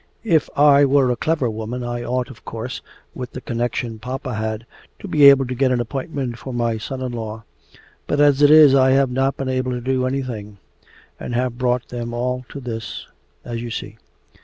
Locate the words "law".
7.11-7.43